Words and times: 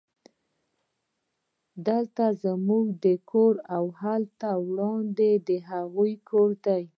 دلته 1.87 2.25
زموږ 2.43 2.85
کور 3.31 3.53
دی 3.57 3.65
او 3.75 3.83
هلته 4.01 4.49
وړاندې 4.67 5.31
د 5.47 5.49
هغوی 5.69 6.13
کور 6.29 6.49
دی 6.65 6.83